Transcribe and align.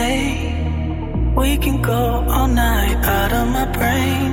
We 0.00 1.58
can 1.58 1.82
go 1.82 2.24
all 2.28 2.48
night 2.48 2.96
out 3.04 3.32
of 3.32 3.48
my 3.48 3.66
brain. 3.66 4.32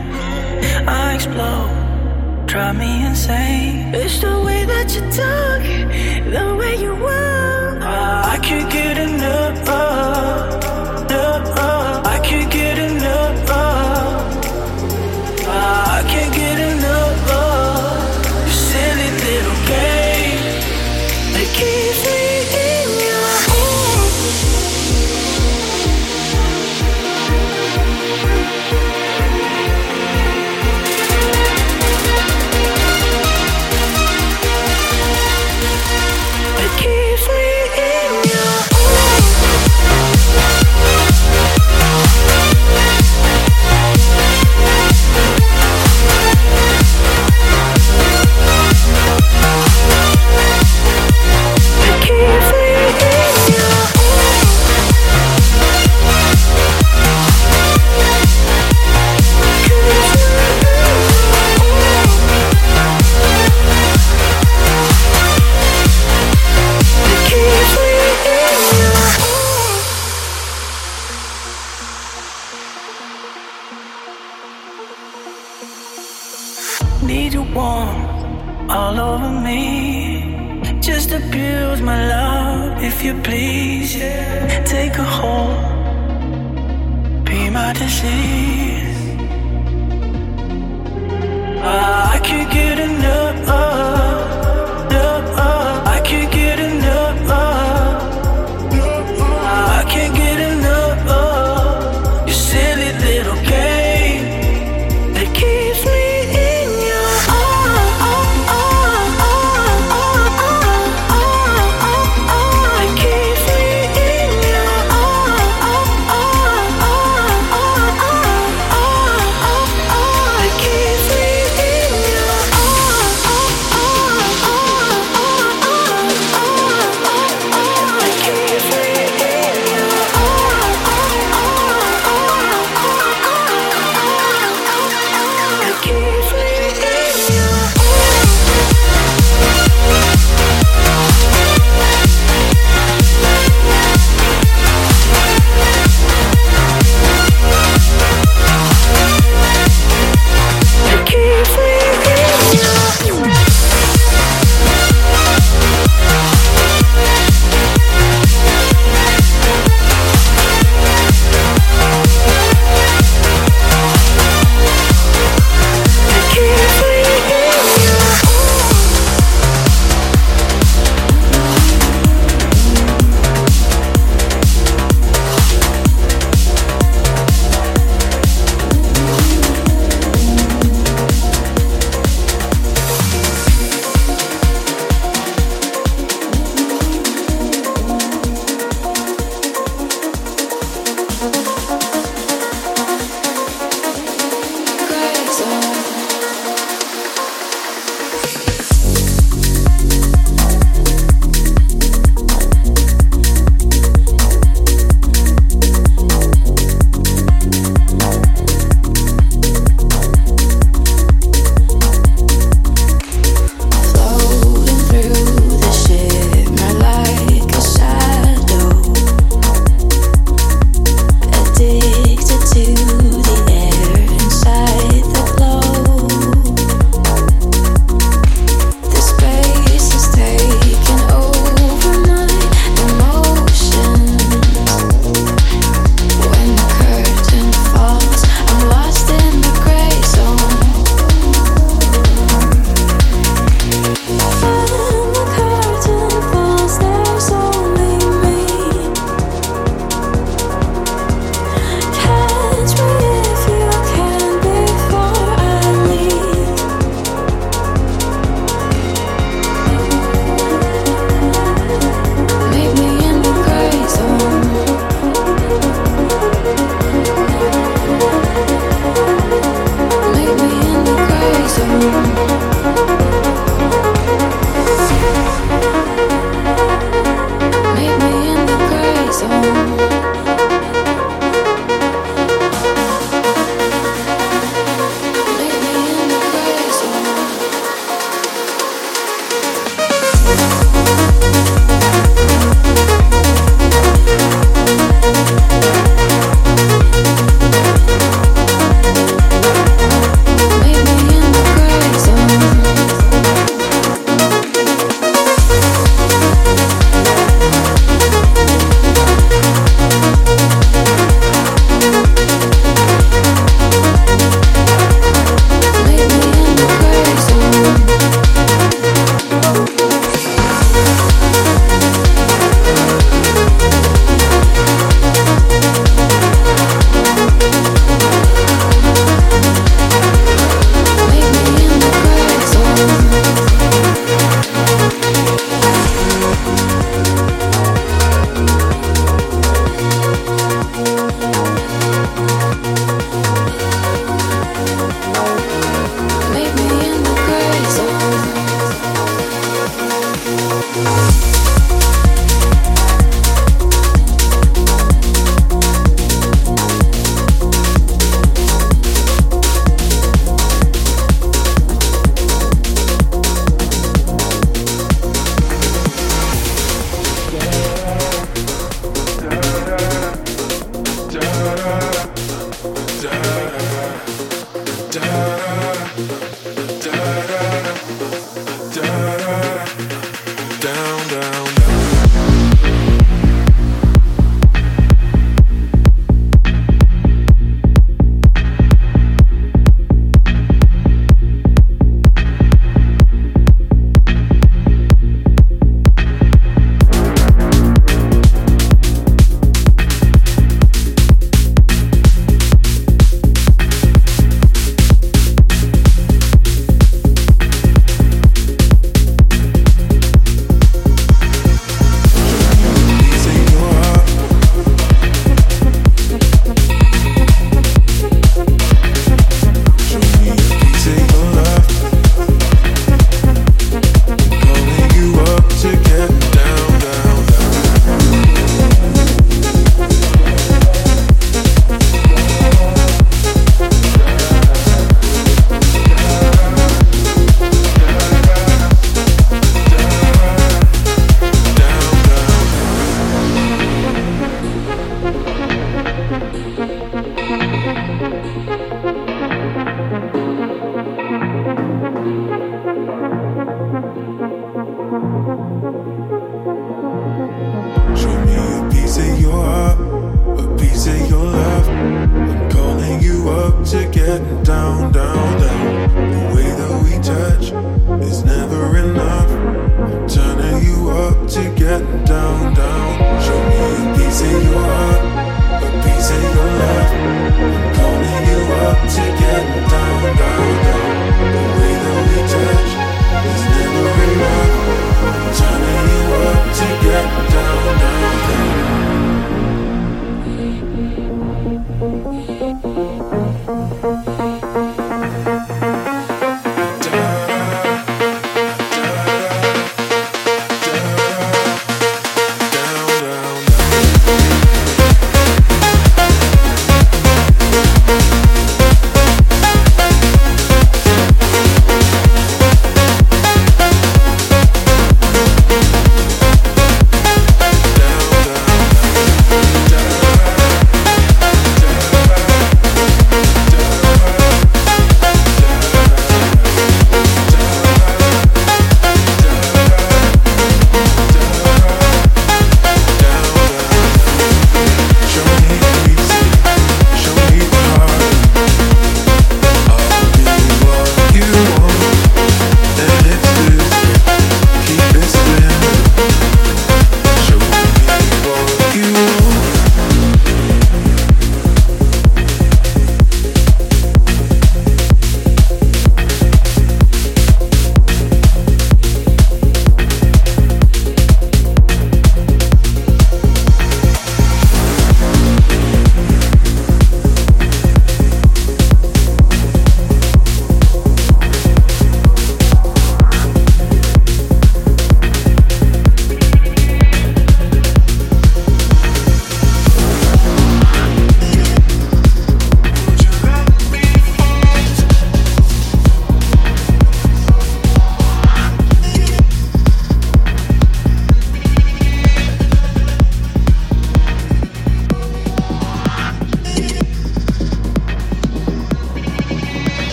I 0.88 1.16
explode, 1.16 2.46
drive 2.46 2.78
me 2.78 3.06
insane. 3.06 3.94
It's 3.94 4.20
the 4.22 4.42
way 4.46 4.64
that 4.66 4.88
you 4.96 5.02
talk, 5.22 5.64
the 6.36 6.56
way 6.60 6.76
you 6.84 6.94
walk. 6.96 7.84
I 7.84 8.40
can't 8.42 8.72
get 8.72 8.98
enough. 8.98 9.58
enough. 9.60 9.88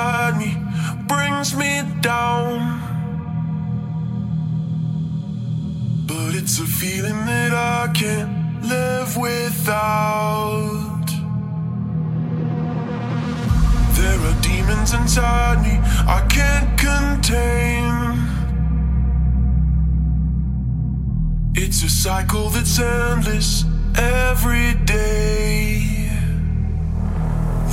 Inside 0.00 0.38
me 0.38 0.56
brings 1.06 1.54
me 1.54 1.82
down. 2.00 2.80
But 6.06 6.34
it's 6.34 6.58
a 6.58 6.66
feeling 6.66 7.26
that 7.26 7.52
I 7.52 7.90
can't 7.92 8.64
live 8.64 9.16
without. 9.16 11.06
There 13.98 14.20
are 14.28 14.40
demons 14.40 14.94
inside 14.94 15.58
me 15.66 15.78
I 16.16 16.20
can't 16.28 16.70
contain. 16.78 17.90
It's 21.54 21.82
a 21.82 21.90
cycle 21.90 22.48
that's 22.48 22.78
endless 22.78 23.64
every 23.96 24.74
day. 24.84 26.08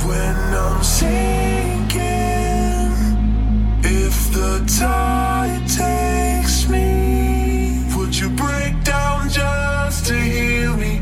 When 0.04 0.36
I'm 0.64 0.82
sinking, 0.82 1.57
if 3.84 4.32
the 4.32 4.64
tide 4.78 5.66
takes 5.68 6.68
me, 6.68 7.84
would 7.96 8.18
you 8.18 8.28
break 8.30 8.82
down 8.84 9.28
just 9.28 10.06
to 10.06 10.14
heal 10.14 10.76
me? 10.76 11.00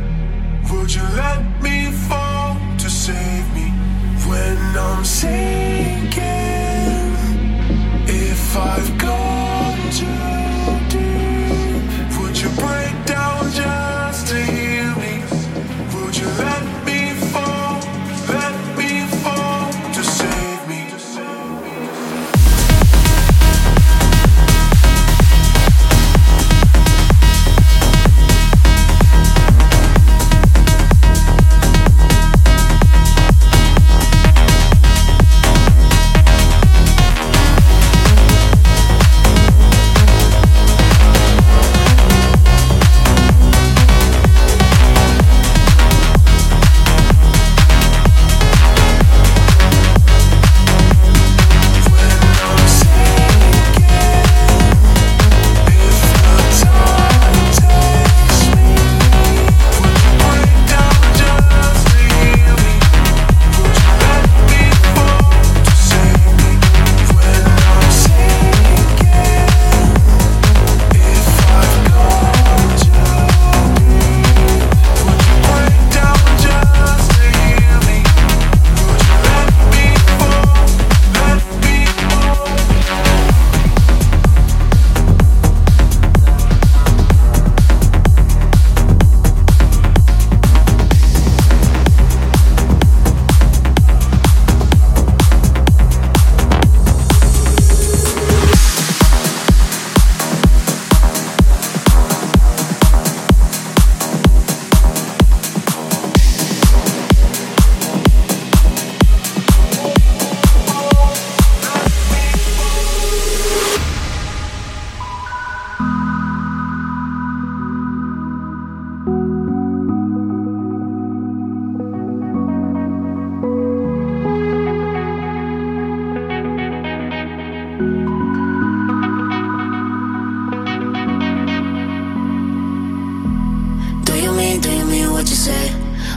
Would 0.70 0.94
you 0.94 1.02
let 1.16 1.62
me 1.62 1.90
fall 2.08 2.56
to 2.78 2.90
save 2.90 3.46
me? 3.54 3.70
When 4.28 4.58
I'm 4.76 5.04
sinking, 5.04 6.16
if 8.06 8.56
I've 8.56 8.98
gone 8.98 9.35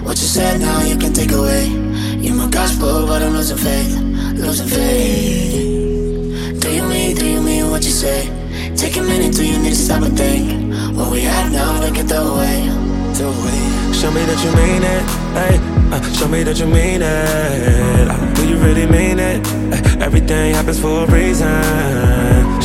What 0.09 0.17
you 0.17 0.25
said 0.25 0.59
now 0.59 0.81
you 0.81 0.97
can 0.97 1.13
take 1.13 1.31
away. 1.31 1.67
You're 2.17 2.33
my 2.33 2.49
gospel, 2.49 3.05
but 3.05 3.21
I'm 3.21 3.31
losing 3.31 3.57
faith, 3.57 3.95
losing 4.33 4.67
faith. 4.67 6.59
Do 6.61 6.71
you 6.73 6.81
mean, 6.81 7.15
do 7.15 7.29
you 7.29 7.39
mean 7.39 7.69
what 7.69 7.83
you 7.83 7.91
say? 7.91 8.25
Take 8.75 8.97
a 8.97 9.03
minute, 9.03 9.35
do 9.35 9.45
you 9.45 9.59
need 9.59 9.69
to 9.69 9.75
stop 9.75 10.01
and 10.01 10.17
think? 10.17 10.73
What 10.97 11.11
we 11.11 11.21
have 11.21 11.51
now, 11.51 11.79
we 11.85 11.91
can 11.95 12.07
throw 12.07 12.25
away. 12.25 12.67
Throw 13.13 13.29
away. 13.29 13.93
Show 13.93 14.09
me 14.09 14.25
that 14.25 14.43
you 14.43 14.51
mean 14.57 14.81
it, 14.81 15.03
hey. 15.37 15.59
Uh, 15.93 16.01
show 16.13 16.27
me 16.27 16.41
that 16.41 16.57
you 16.57 16.65
mean 16.65 17.03
it. 17.03 18.07
Uh, 18.09 18.33
do 18.33 18.47
you 18.49 18.57
really 18.57 18.87
mean 18.87 19.19
it? 19.19 19.45
Uh, 19.45 20.05
everything 20.05 20.55
happens 20.55 20.79
for 20.79 21.03
a 21.03 21.05
reason. 21.05 21.61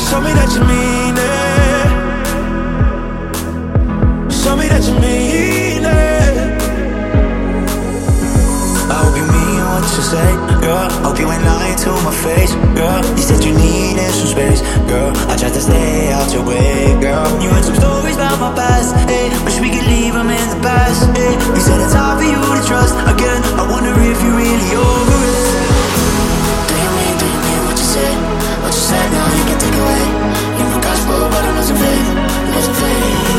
Show 0.08 0.20
me 0.22 0.32
that 0.32 0.50
you 0.54 0.64
mean 0.64 1.14
it. 1.18 1.92
Show 4.32 4.56
me 4.56 4.66
that 4.68 4.82
you 4.88 4.93
you 9.84 9.90
what 9.90 9.96
you 9.96 10.04
say, 10.16 10.30
girl. 10.64 10.88
Hope 11.04 11.18
you 11.18 11.28
ain't 11.30 11.44
lying 11.44 11.76
to 11.84 11.90
my 12.04 12.14
face, 12.24 12.54
girl. 12.72 13.04
You 13.16 13.22
said 13.22 13.44
you 13.44 13.52
needed 13.52 14.10
some 14.12 14.28
space, 14.32 14.60
girl. 14.88 15.12
I 15.28 15.36
tried 15.36 15.52
to 15.52 15.60
stay 15.60 16.12
out 16.12 16.32
your 16.32 16.44
way, 16.44 16.96
girl. 17.00 17.28
You 17.42 17.50
had 17.50 17.64
some 17.64 17.76
stories 17.76 18.16
about 18.16 18.40
my 18.40 18.52
past, 18.54 18.96
hey. 19.08 19.28
Wish 19.44 19.60
we 19.60 19.68
could 19.70 19.86
leave 19.86 20.14
them 20.14 20.30
in 20.30 20.46
the 20.48 20.60
past, 20.64 21.04
hey. 21.16 21.34
You 21.36 21.60
said 21.60 21.80
it's 21.84 21.92
hard 21.92 22.18
for 22.18 22.24
you 22.24 22.40
to 22.40 22.62
trust 22.64 22.96
again. 23.12 23.40
I 23.60 23.68
wonder 23.68 23.92
if 23.92 24.18
you're 24.24 24.36
really 24.36 24.72
over 24.72 25.18
it. 25.20 25.52
You 26.80 26.90
mean, 26.96 27.14
you 27.20 27.60
what 27.68 27.76
you 27.76 27.88
said? 27.94 28.16
What 28.64 28.72
you 28.72 28.84
said 28.88 29.06
now 29.12 29.26
you 29.36 29.44
can 29.52 29.58
take 29.60 29.76
away. 29.76 30.04
My 30.64 30.80
gospel, 30.80 31.28
but 31.30 31.44
I'm 31.44 31.54
losing 31.60 31.76
losing 31.76 32.74
faith. 32.74 33.33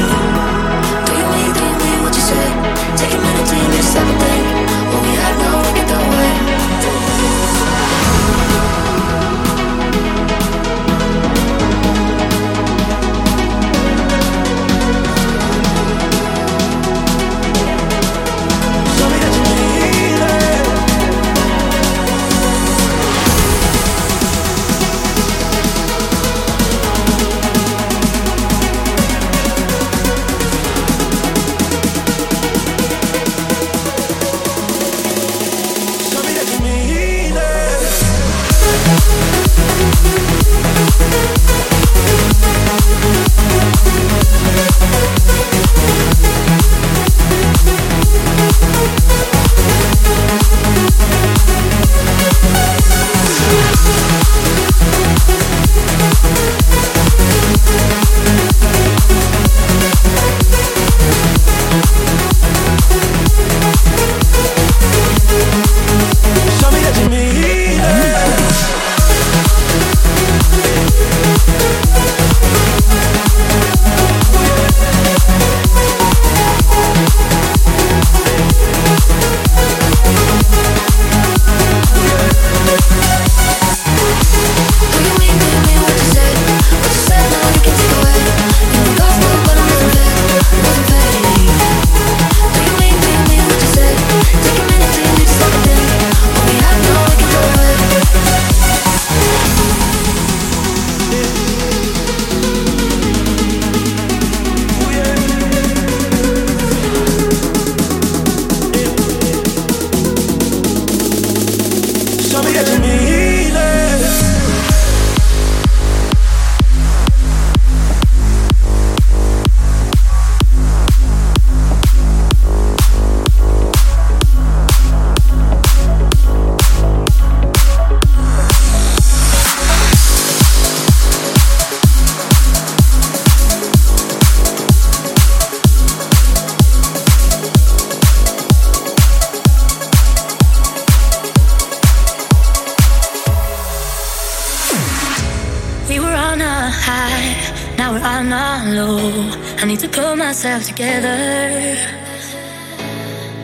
Myself 150.46 150.68
together. 150.68 151.76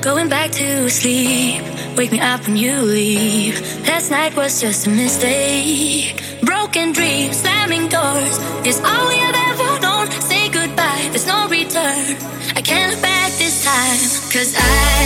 Going 0.01 0.29
back 0.29 0.51
to 0.51 0.87
sleep, 0.89 1.63
wake 1.97 2.11
me 2.11 2.19
up 2.19 2.45
when 2.45 2.57
you 2.57 2.79
leave. 2.81 3.59
Last 3.87 4.11
night 4.11 4.35
was 4.35 4.61
just 4.61 4.85
a 4.85 4.89
mistake. 4.91 6.21
Broken 6.43 6.91
dreams, 6.91 7.37
slamming 7.37 7.87
doors 7.87 8.37
is 8.67 8.79
all 8.81 9.07
we 9.07 9.15
have 9.15 9.37
ever 9.49 9.79
known. 9.81 10.11
Say 10.21 10.49
goodbye, 10.49 11.07
there's 11.09 11.25
no 11.25 11.47
return. 11.47 12.17
I 12.55 12.61
can't 12.61 12.93
look 12.93 13.01
back 13.01 13.31
this 13.33 13.65
time, 13.65 14.01
cause 14.33 14.53
I 14.55 15.01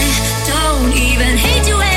don't 0.52 0.92
even 0.92 1.32
hate 1.38 1.66
you 1.66 1.80
anymore. 1.80 1.95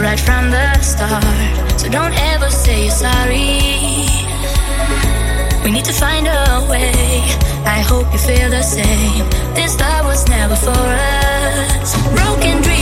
right 0.00 0.20
from 0.20 0.50
the 0.50 0.80
start. 0.80 1.80
So 1.80 1.88
don't 1.88 2.14
ever 2.32 2.50
say 2.50 2.84
you're 2.84 2.90
sorry. 2.90 4.06
We 5.64 5.70
need 5.72 5.84
to 5.84 5.92
find 5.92 6.26
a 6.26 6.66
way. 6.70 7.22
I 7.64 7.80
hope 7.80 8.12
you 8.12 8.18
feel 8.18 8.50
the 8.50 8.62
same. 8.62 9.28
This 9.54 9.78
love 9.80 10.06
was 10.06 10.28
never 10.28 10.56
for 10.56 10.70
us. 10.70 11.96
Broken 12.14 12.62
dreams. 12.62 12.77